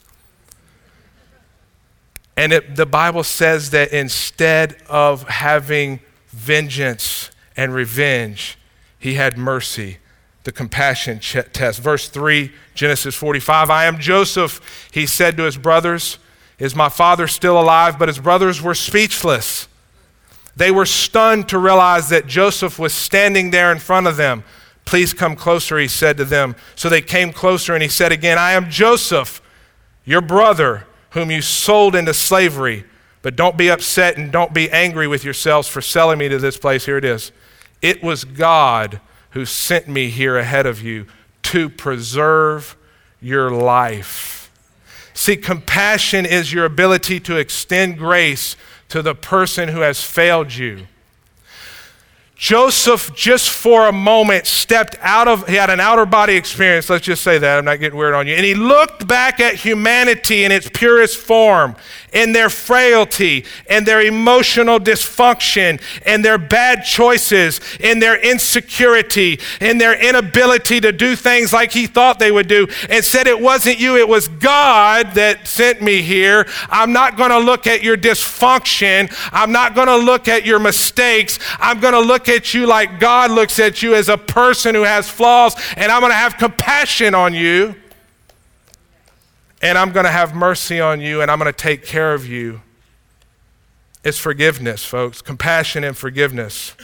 [2.36, 8.58] And it, the Bible says that instead of having vengeance and revenge,
[8.98, 9.98] he had mercy,
[10.44, 11.80] the compassion ch- test.
[11.80, 16.18] Verse 3, Genesis 45 I am Joseph, he said to his brothers.
[16.58, 17.98] Is my father still alive?
[17.98, 19.68] But his brothers were speechless.
[20.56, 24.42] They were stunned to realize that Joseph was standing there in front of them.
[24.86, 26.56] Please come closer, he said to them.
[26.74, 29.42] So they came closer, and he said again, I am Joseph,
[30.04, 32.84] your brother, whom you sold into slavery.
[33.20, 36.56] But don't be upset and don't be angry with yourselves for selling me to this
[36.56, 36.86] place.
[36.86, 37.32] Here it is.
[37.82, 41.06] It was God who sent me here ahead of you
[41.42, 42.76] to preserve
[43.20, 44.50] your life.
[45.12, 48.56] See, compassion is your ability to extend grace
[48.88, 50.86] to the person who has failed you.
[52.36, 57.06] Joseph, just for a moment, stepped out of, he had an outer body experience, let's
[57.06, 58.34] just say that, I'm not getting weird on you.
[58.34, 61.76] And he looked back at humanity in its purest form,
[62.12, 69.78] in their frailty, in their emotional dysfunction, in their bad choices, in their insecurity, in
[69.78, 73.80] their inability to do things like he thought they would do, and said, It wasn't
[73.80, 76.46] you, it was God that sent me here.
[76.68, 79.10] I'm not going to look at your dysfunction.
[79.32, 81.38] I'm not going to look at your mistakes.
[81.58, 84.82] I'm going to look at you like God looks at you as a person who
[84.82, 87.74] has flaws, and I'm going to have compassion on you
[89.62, 92.26] and I'm going to have mercy on you and I'm going to take care of
[92.26, 92.60] you.
[94.04, 96.76] It's forgiveness, folks, compassion and forgiveness.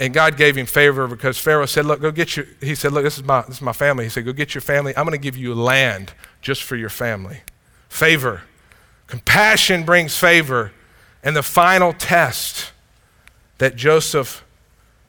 [0.00, 3.04] And God gave him favor because Pharaoh said, Look, go get your, he said, Look,
[3.04, 4.04] this is my, this is my family.
[4.04, 4.96] He said, Go get your family.
[4.96, 7.42] I'm going to give you land just for your family.
[7.88, 8.42] Favor.
[9.06, 10.72] Compassion brings favor.
[11.22, 12.71] And the final test
[13.62, 14.44] that Joseph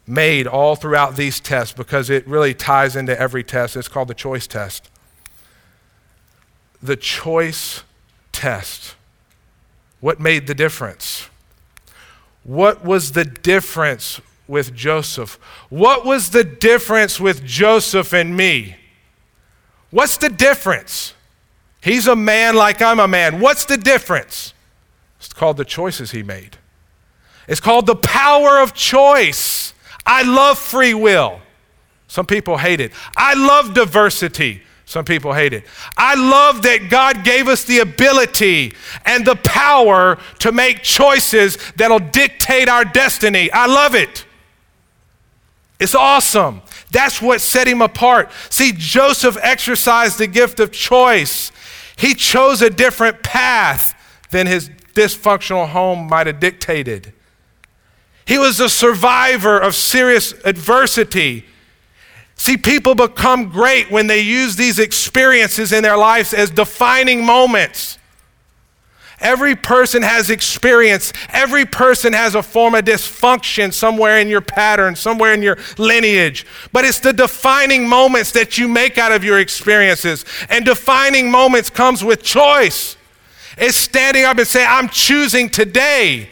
[0.06, 4.14] made all throughout these tests, because it really ties into every test, it's called the
[4.14, 4.92] choice test
[6.84, 7.84] the choice
[8.34, 8.96] test.
[10.02, 11.30] What made the difference?
[12.44, 15.40] What was the difference with Joseph?
[15.70, 18.76] What was the difference with Joseph and me?
[19.92, 21.14] What's the difference?
[21.82, 23.40] He's a man like I'm a man.
[23.40, 24.54] What's the difference?
[25.20, 26.58] It's called the choices he made.
[27.48, 29.74] It's called the power of choice.
[30.06, 31.40] I love free will.
[32.08, 32.92] Some people hate it.
[33.18, 34.62] I love diversity.
[34.86, 35.66] Some people hate it.
[35.98, 38.74] I love that God gave us the ability
[39.06, 43.52] and the power to make choices that'll dictate our destiny.
[43.52, 44.26] I love it.
[45.80, 46.62] It's awesome.
[46.92, 48.32] That's what set him apart.
[48.50, 51.52] See, Joseph exercised the gift of choice.
[51.96, 53.96] He chose a different path
[54.30, 57.14] than his dysfunctional home might have dictated.
[58.26, 61.46] He was a survivor of serious adversity.
[62.36, 67.98] See, people become great when they use these experiences in their lives as defining moments.
[69.20, 71.14] Every person has experience.
[71.30, 76.46] Every person has a form of dysfunction somewhere in your pattern, somewhere in your lineage.
[76.74, 80.26] But it's the defining moments that you make out of your experiences.
[80.50, 82.98] And defining moments comes with choice.
[83.58, 86.30] It's standing up and saying, I'm choosing today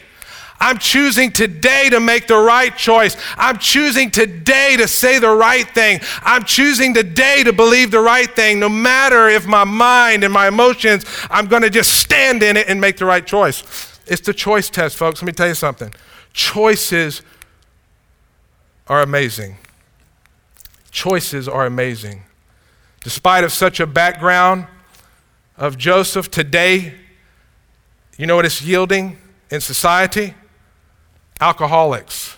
[0.62, 3.16] I'm choosing today to make the right choice.
[3.36, 5.98] I'm choosing today to say the right thing.
[6.22, 10.46] I'm choosing today to believe the right thing, no matter if my mind and my
[10.46, 13.98] emotions, I'm going to just stand in it and make the right choice.
[14.06, 15.20] It's the choice test, folks.
[15.20, 15.92] Let me tell you something.
[16.32, 17.22] Choices
[18.86, 19.56] are amazing.
[20.92, 22.22] Choices are amazing.
[23.00, 24.68] Despite of such a background
[25.56, 26.94] of Joseph today,
[28.16, 29.18] you know what it's yielding
[29.50, 30.34] in society?
[31.42, 32.36] Alcoholics,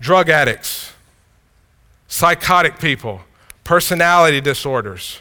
[0.00, 0.92] drug addicts,
[2.08, 3.20] psychotic people,
[3.62, 5.20] personality disorders.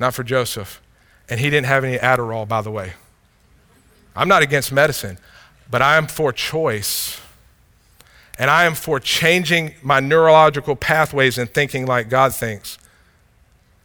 [0.00, 0.82] Not for Joseph.
[1.28, 2.94] And he didn't have any Adderall, by the way.
[4.16, 5.16] I'm not against medicine,
[5.70, 7.20] but I am for choice.
[8.40, 12.78] And I am for changing my neurological pathways and thinking like God thinks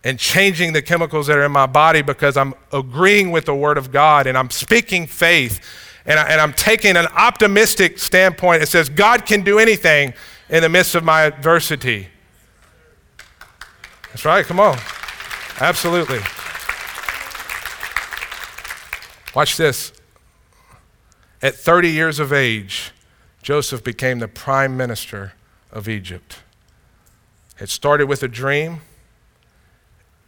[0.08, 3.78] and changing the chemicals that are in my body because I'm agreeing with the Word
[3.78, 5.60] of God and I'm speaking faith
[6.06, 10.14] and, I, am taking an optimistic standpoint that says God can do anything
[10.48, 12.08] in the midst of my adversity.
[14.04, 14.78] That's right, come on.
[15.60, 16.20] Absolutely.
[19.36, 19.92] Watch this.
[21.42, 22.94] At 30 years of age,
[23.42, 25.34] Joseph became the prime minister
[25.70, 26.40] of Egypt.
[27.60, 28.80] It started with a dream.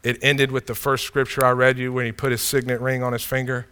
[0.04, 3.04] It ended with the first scripture I read you when he put his signet ring
[3.04, 3.68] on his finger.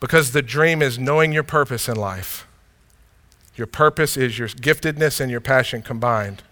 [0.00, 2.46] Because the dream is knowing your purpose in life.
[3.54, 6.42] Your purpose is your giftedness and your passion combined.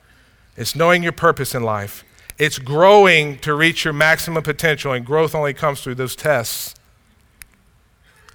[0.56, 2.04] It's knowing your purpose in life.
[2.38, 6.74] It's growing to reach your maximum potential, and growth only comes through those tests.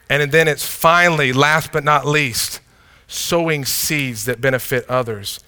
[0.09, 2.61] And then it's finally, last but not least,
[3.07, 5.39] sowing seeds that benefit others.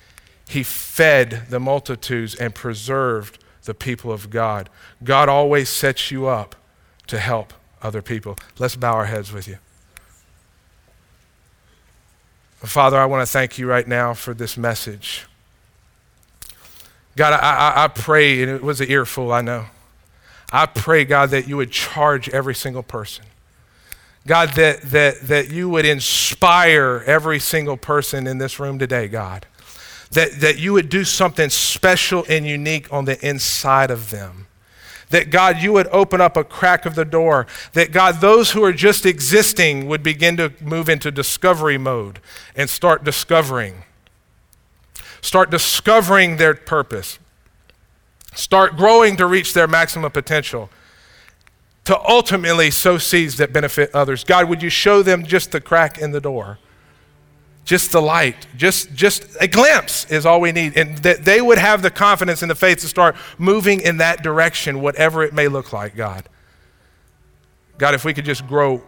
[0.49, 4.69] He fed the multitudes and preserved the people of God.
[5.03, 6.55] God always sets you up
[7.07, 8.37] to help other people.
[8.57, 9.57] Let's bow our heads with you.
[12.57, 15.25] Father, I want to thank you right now for this message.
[17.15, 19.65] God, I, I, I pray, and it was an earful, I know.
[20.53, 23.25] I pray, God, that you would charge every single person.
[24.27, 29.47] God, that, that, that you would inspire every single person in this room today, God
[30.11, 34.47] that, that you would do something special and unique on the inside of them.
[35.09, 37.47] That God, you would open up a crack of the door.
[37.73, 42.19] That God, those who are just existing would begin to move into discovery mode
[42.55, 43.83] and start discovering.
[45.21, 47.19] Start discovering their purpose.
[48.33, 50.69] Start growing to reach their maximum potential.
[51.85, 54.23] To ultimately sow seeds that benefit others.
[54.23, 56.57] God, would you show them just the crack in the door?
[57.63, 58.47] Just the light.
[58.55, 60.77] Just just a glimpse is all we need.
[60.77, 64.23] And that they would have the confidence and the faith to start moving in that
[64.23, 66.27] direction whatever it may look like god.
[67.77, 68.81] God if we could just grow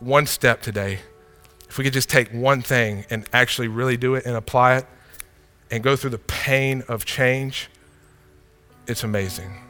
[0.00, 0.98] one step today
[1.72, 4.86] if we could just take one thing and actually really do it and apply it
[5.70, 7.70] and go through the pain of change
[8.86, 9.61] it's amazing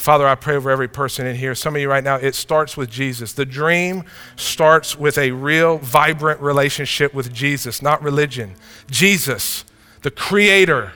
[0.00, 1.54] Father, I pray over every person in here.
[1.54, 3.34] Some of you right now, it starts with Jesus.
[3.34, 8.54] The dream starts with a real, vibrant relationship with Jesus, not religion.
[8.90, 9.66] Jesus,
[10.00, 10.94] the Creator,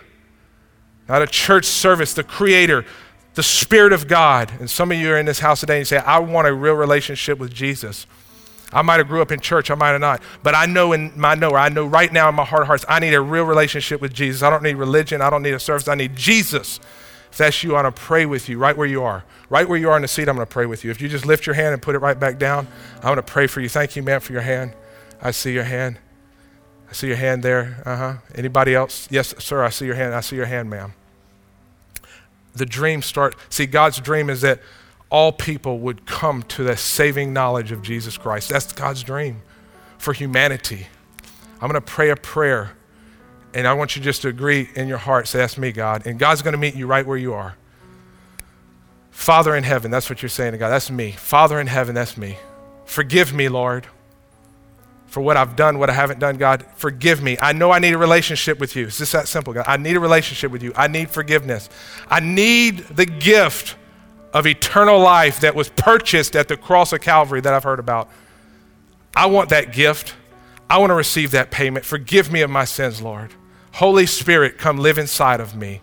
[1.06, 2.86] not a church service, the Creator,
[3.34, 4.50] the Spirit of God.
[4.58, 6.54] And some of you are in this house today and you say, I want a
[6.54, 8.06] real relationship with Jesus.
[8.72, 11.12] I might have grew up in church, I might have not, but I know in
[11.14, 13.44] my knower, I know right now in my heart of hearts, I need a real
[13.44, 14.42] relationship with Jesus.
[14.42, 16.80] I don't need religion, I don't need a service, I need Jesus.
[17.34, 19.24] If that's you, I want to pray with you right where you are.
[19.50, 20.92] Right where you are in the seat, I'm going to pray with you.
[20.92, 22.68] If you just lift your hand and put it right back down,
[23.02, 23.68] I'm to pray for you.
[23.68, 24.72] Thank you, man, for your hand.
[25.20, 25.98] I see your hand.
[26.88, 27.82] I see your hand there.
[27.84, 28.14] Uh huh.
[28.36, 29.08] Anybody else?
[29.10, 30.14] Yes, sir, I see your hand.
[30.14, 30.94] I see your hand, ma'am.
[32.52, 33.34] The dream start.
[33.48, 34.60] See, God's dream is that
[35.10, 38.48] all people would come to the saving knowledge of Jesus Christ.
[38.48, 39.42] That's God's dream
[39.98, 40.86] for humanity.
[41.60, 42.76] I'm going to pray a prayer
[43.54, 46.06] And I want you just to agree in your heart, say, That's me, God.
[46.06, 47.56] And God's going to meet you right where you are.
[49.10, 50.70] Father in heaven, that's what you're saying to God.
[50.70, 51.12] That's me.
[51.12, 52.36] Father in heaven, that's me.
[52.84, 53.86] Forgive me, Lord,
[55.06, 56.66] for what I've done, what I haven't done, God.
[56.74, 57.38] Forgive me.
[57.40, 58.86] I know I need a relationship with you.
[58.86, 59.66] It's just that simple, God.
[59.68, 60.72] I need a relationship with you.
[60.74, 61.70] I need forgiveness.
[62.10, 63.76] I need the gift
[64.32, 68.10] of eternal life that was purchased at the cross of Calvary that I've heard about.
[69.14, 70.14] I want that gift.
[70.68, 71.84] I want to receive that payment.
[71.84, 73.32] Forgive me of my sins, Lord.
[73.74, 75.80] Holy Spirit, come live inside of me.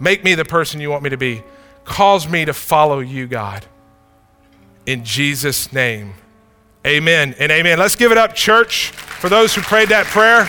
[0.00, 1.42] Make me the person you want me to be.
[1.84, 3.66] Cause me to follow you, God.
[4.86, 6.14] In Jesus' name,
[6.86, 7.78] amen and amen.
[7.78, 10.48] Let's give it up, church, for those who prayed that prayer.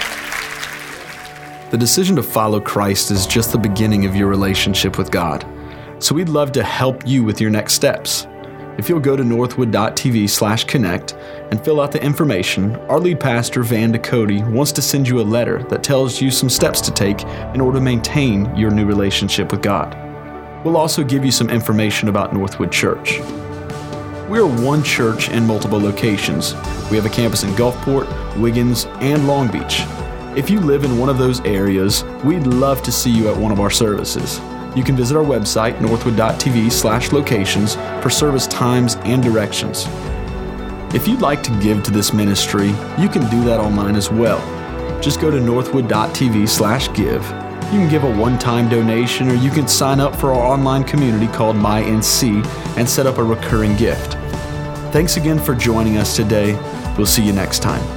[1.70, 5.46] The decision to follow Christ is just the beginning of your relationship with God.
[6.00, 8.26] So we'd love to help you with your next steps.
[8.78, 11.14] If you'll go to northwood.tv slash connect
[11.50, 15.24] and fill out the information, our lead pastor, Van Ducote, wants to send you a
[15.24, 17.24] letter that tells you some steps to take
[17.56, 19.98] in order to maintain your new relationship with God.
[20.64, 23.18] We'll also give you some information about Northwood Church.
[24.30, 26.54] We are one church in multiple locations.
[26.92, 28.08] We have a campus in Gulfport,
[28.40, 29.82] Wiggins, and Long Beach.
[30.38, 33.52] If you live in one of those areas, we'd love to see you at one
[33.52, 34.40] of our services.
[34.78, 39.88] You can visit our website, northwood.tv slash locations, for service times and directions.
[40.94, 42.68] If you'd like to give to this ministry,
[43.00, 44.40] you can do that online as well.
[45.02, 47.24] Just go to northwood.tv slash give.
[47.74, 51.26] You can give a one-time donation or you can sign up for our online community
[51.26, 52.46] called MyNC
[52.78, 54.14] and set up a recurring gift.
[54.94, 56.54] Thanks again for joining us today.
[56.98, 57.97] We'll see you next time.